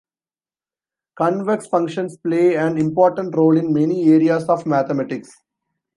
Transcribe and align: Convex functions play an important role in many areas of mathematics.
Convex 1.15 1.67
functions 1.67 2.17
play 2.17 2.55
an 2.55 2.79
important 2.79 3.37
role 3.37 3.55
in 3.55 3.71
many 3.71 4.09
areas 4.09 4.49
of 4.49 4.65
mathematics. 4.65 5.29